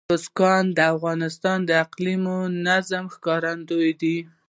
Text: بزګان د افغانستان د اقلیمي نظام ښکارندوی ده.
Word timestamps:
بزګان 0.09 0.65
د 0.77 0.79
افغانستان 0.93 1.57
د 1.65 1.71
اقلیمي 1.83 2.37
نظام 2.67 3.05
ښکارندوی 3.13 3.91
ده. 4.01 4.17